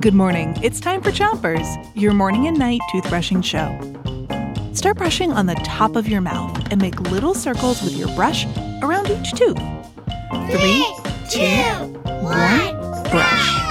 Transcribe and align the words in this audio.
Good 0.00 0.14
morning. 0.14 0.56
It's 0.62 0.80
time 0.80 1.00
for 1.00 1.10
Chompers, 1.10 1.64
your 1.94 2.12
morning 2.12 2.46
and 2.48 2.58
night 2.58 2.80
toothbrushing 2.92 3.44
show. 3.44 3.70
Start 4.74 4.96
brushing 4.96 5.32
on 5.32 5.46
the 5.46 5.54
top 5.64 5.96
of 5.96 6.08
your 6.08 6.20
mouth 6.20 6.70
and 6.70 6.80
make 6.80 6.98
little 7.00 7.34
circles 7.34 7.82
with 7.82 7.94
your 7.94 8.08
brush 8.16 8.46
around 8.82 9.08
each 9.10 9.32
tooth. 9.32 9.56
Three, 10.50 10.84
two, 11.30 11.86
one, 12.22 13.02
brush. 13.10 13.62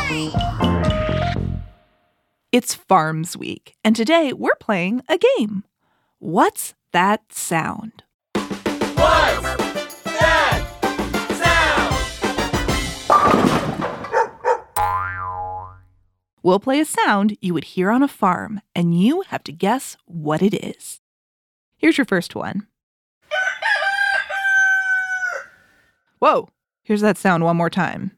It's 2.52 2.74
Farms 2.74 3.38
Week, 3.38 3.76
and 3.84 3.96
today 3.96 4.34
we're 4.34 4.56
playing 4.56 5.02
a 5.08 5.18
game. 5.18 5.64
What's 6.20 6.74
that 6.92 7.34
sound? 7.34 8.04
We'll 16.44 16.60
play 16.60 16.80
a 16.80 16.86
sound 16.86 17.38
you 17.40 17.54
would 17.54 17.66
hear 17.66 17.92
on 17.92 18.02
a 18.02 18.08
farm, 18.08 18.62
and 18.76 19.00
you 19.00 19.22
have 19.28 19.44
to 19.44 19.52
guess 19.52 19.96
what 20.06 20.42
it 20.42 20.56
is. 20.56 21.00
Here's 21.78 21.98
your 21.98 22.06
first 22.06 22.36
one. 22.36 22.68
Whoa, 26.18 26.50
here's 26.84 27.02
that 27.02 27.18
sound 27.18 27.44
one 27.44 27.58
more 27.58 27.70
time. 27.70 28.12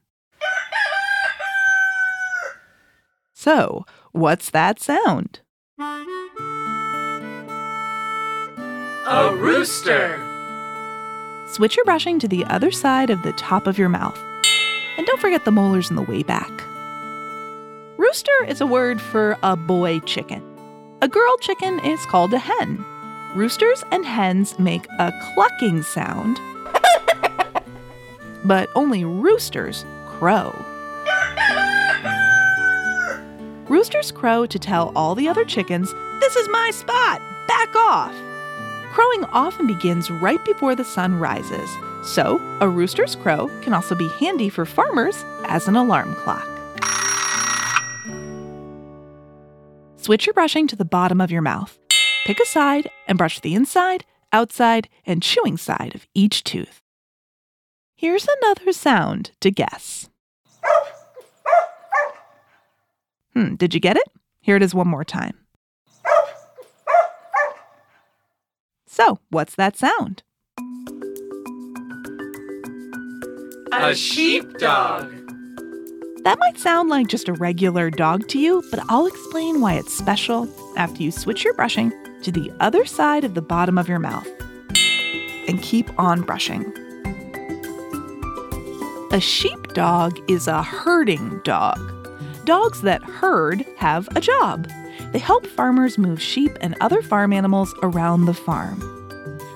So, 3.32 3.84
what's 4.12 4.48
that 4.50 4.80
sound? 4.80 5.40
A 9.06 9.34
rooster. 9.36 10.18
Switch 11.46 11.76
your 11.76 11.84
brushing 11.84 12.18
to 12.20 12.28
the 12.28 12.44
other 12.46 12.70
side 12.70 13.10
of 13.10 13.22
the 13.22 13.32
top 13.32 13.66
of 13.66 13.76
your 13.76 13.90
mouth. 13.90 14.18
And 14.96 15.06
don't 15.06 15.20
forget 15.20 15.44
the 15.44 15.50
molars 15.50 15.90
in 15.90 15.96
the 15.96 16.02
way 16.02 16.22
back. 16.22 16.64
Rooster 18.14 18.44
is 18.46 18.60
a 18.60 18.66
word 18.66 19.00
for 19.00 19.36
a 19.42 19.56
boy 19.56 19.98
chicken. 19.98 20.40
A 21.02 21.08
girl 21.08 21.36
chicken 21.38 21.80
is 21.80 22.06
called 22.06 22.32
a 22.32 22.38
hen. 22.38 22.84
Roosters 23.34 23.82
and 23.90 24.06
hens 24.06 24.56
make 24.56 24.86
a 25.00 25.12
clucking 25.34 25.82
sound, 25.82 26.38
but 28.44 28.68
only 28.76 29.04
roosters 29.04 29.84
crow. 30.06 30.54
Roosters 33.68 34.12
crow 34.12 34.46
to 34.46 34.60
tell 34.60 34.92
all 34.94 35.16
the 35.16 35.26
other 35.26 35.44
chickens, 35.44 35.92
This 36.20 36.36
is 36.36 36.48
my 36.50 36.70
spot! 36.70 37.20
Back 37.48 37.74
off! 37.74 38.14
Crowing 38.92 39.24
often 39.32 39.66
begins 39.66 40.08
right 40.08 40.42
before 40.44 40.76
the 40.76 40.84
sun 40.84 41.18
rises, 41.18 41.68
so 42.04 42.40
a 42.60 42.68
rooster's 42.68 43.16
crow 43.16 43.50
can 43.62 43.74
also 43.74 43.96
be 43.96 44.06
handy 44.20 44.50
for 44.50 44.64
farmers 44.64 45.24
as 45.46 45.66
an 45.66 45.74
alarm 45.74 46.14
clock. 46.14 46.53
Switch 50.04 50.26
your 50.26 50.34
brushing 50.34 50.66
to 50.66 50.76
the 50.76 50.84
bottom 50.84 51.18
of 51.18 51.30
your 51.30 51.40
mouth. 51.40 51.78
Pick 52.26 52.38
a 52.38 52.44
side 52.44 52.90
and 53.08 53.16
brush 53.16 53.40
the 53.40 53.54
inside, 53.54 54.04
outside, 54.34 54.90
and 55.06 55.22
chewing 55.22 55.56
side 55.56 55.94
of 55.94 56.06
each 56.12 56.44
tooth. 56.44 56.82
Here's 57.96 58.26
another 58.42 58.70
sound 58.74 59.30
to 59.40 59.50
guess. 59.50 60.10
Hmm, 63.32 63.54
did 63.54 63.72
you 63.72 63.80
get 63.80 63.96
it? 63.96 64.06
Here 64.42 64.56
it 64.56 64.62
is 64.62 64.74
one 64.74 64.88
more 64.88 65.04
time. 65.04 65.38
So, 68.86 69.20
what's 69.30 69.54
that 69.54 69.78
sound? 69.78 70.22
A 73.72 73.94
sheepdog. 73.94 75.23
That 76.24 76.38
might 76.38 76.58
sound 76.58 76.88
like 76.88 77.08
just 77.08 77.28
a 77.28 77.34
regular 77.34 77.90
dog 77.90 78.28
to 78.28 78.38
you, 78.38 78.64
but 78.70 78.80
I'll 78.88 79.06
explain 79.06 79.60
why 79.60 79.74
it's 79.74 79.92
special 79.92 80.48
after 80.74 81.02
you 81.02 81.10
switch 81.10 81.44
your 81.44 81.52
brushing 81.52 81.92
to 82.22 82.32
the 82.32 82.50
other 82.60 82.86
side 82.86 83.24
of 83.24 83.34
the 83.34 83.42
bottom 83.42 83.76
of 83.76 83.90
your 83.90 83.98
mouth. 83.98 84.26
And 85.46 85.62
keep 85.62 85.90
on 86.00 86.22
brushing. 86.22 86.64
A 89.12 89.20
sheepdog 89.20 90.18
is 90.26 90.48
a 90.48 90.62
herding 90.62 91.42
dog. 91.44 91.78
Dogs 92.46 92.80
that 92.80 93.02
herd 93.02 93.62
have 93.76 94.08
a 94.16 94.20
job. 94.22 94.66
They 95.12 95.18
help 95.18 95.46
farmers 95.46 95.98
move 95.98 96.22
sheep 96.22 96.56
and 96.62 96.74
other 96.80 97.02
farm 97.02 97.34
animals 97.34 97.74
around 97.82 98.24
the 98.24 98.32
farm. 98.32 98.80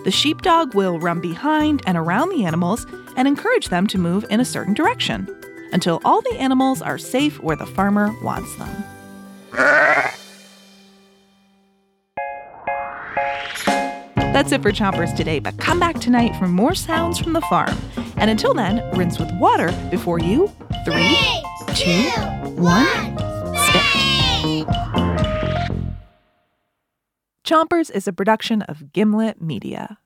The 0.05 0.11
sheepdog 0.11 0.75
will 0.75 1.01
run 1.01 1.23
behind 1.23 1.83
and 1.87 1.97
around 1.97 2.29
the 2.29 2.45
animals 2.45 2.87
and 3.17 3.27
encourage 3.27 3.71
them 3.71 3.87
to 3.87 3.99
move 3.99 4.27
in 4.29 4.39
a 4.39 4.45
certain 4.45 4.75
direction 4.75 5.35
until 5.73 6.01
all 6.05 6.21
the 6.23 6.37
animals 6.39 6.83
are 6.83 6.99
safe 6.99 7.41
where 7.43 7.57
the 7.57 7.67
farmer 7.67 8.15
wants 8.23 8.55
them. 8.57 8.85
That's 14.33 14.53
it 14.53 14.63
for 14.63 14.71
Chompers 14.71 15.17
today, 15.17 15.41
but 15.41 15.59
come 15.59 15.81
back 15.81 15.99
tonight 15.99 16.37
for 16.37 16.47
more 16.47 16.75
sounds 16.75 17.19
from 17.19 17.33
the 17.33 17.41
farm. 17.43 17.77
And 18.19 18.31
until 18.31 18.55
then, 18.55 18.89
rinse 18.97 19.19
with 19.19 19.33
water 19.41 19.73
before 19.91 20.21
you 20.21 20.53
three, 20.85 21.19
two, 21.75 22.09
one, 22.55 22.87
spit. 23.57 24.69
Chompers 27.45 27.91
is 27.91 28.07
a 28.07 28.13
production 28.13 28.63
of 28.63 28.93
Gimlet 28.93 29.41
Media. 29.41 29.99